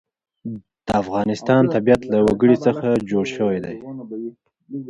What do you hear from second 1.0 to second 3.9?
افغانستان طبیعت له وګړي څخه جوړ شوی دی.